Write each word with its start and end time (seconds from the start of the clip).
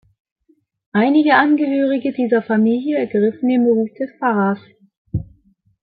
Einige 0.93 1.35
Angehörige 1.35 2.11
dieser 2.11 2.41
Familie 2.41 2.97
ergriffen 2.97 3.49
den 3.49 3.63
Beruf 3.65 3.89
des 3.99 4.09
Pfarrers. 4.17 4.57